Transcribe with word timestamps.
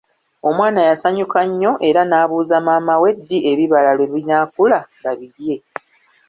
Omwana 0.49 0.81
yasanyuka 0.89 1.39
nnyo 1.47 1.71
era 1.87 2.01
n'abuuza 2.05 2.57
maama 2.65 2.95
we 3.01 3.09
ddi 3.17 3.37
ebibala 3.51 3.89
lwe 3.97 4.09
binaakula 4.13 4.79
babirye. 5.03 5.55